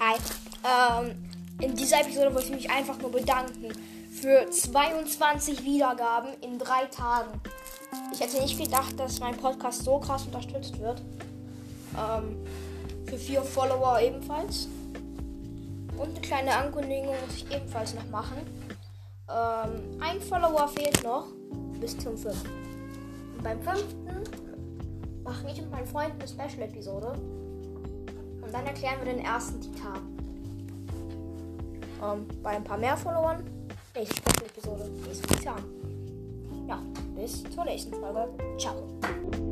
[0.00, 1.14] Ähm,
[1.60, 3.72] in dieser Episode wollte ich mich einfach nur bedanken
[4.10, 7.40] für 22 Wiedergaben in drei Tagen.
[8.12, 11.02] Ich hätte nicht gedacht, dass mein Podcast so krass unterstützt wird.
[11.96, 12.36] Ähm,
[13.06, 14.68] für vier Follower ebenfalls.
[15.96, 18.38] Und eine kleine Ankündigung muss ich ebenfalls noch machen.
[19.28, 21.26] Ähm, ein Follower fehlt noch
[21.78, 22.50] bis zum fünften.
[23.36, 24.24] Und beim fünften
[25.22, 27.18] mache ich mit meinen Freunden eine Special-Episode.
[28.40, 29.98] Und dann erklären wir den ersten Titan.
[32.02, 33.44] Ähm, bei ein paar mehr Followern.
[33.94, 34.90] Nächste Special-Episode.
[35.06, 35.64] Nächsten Titan.
[36.68, 36.82] Ja,
[37.14, 38.28] bis zur nächsten Folge.
[38.58, 39.49] Ciao.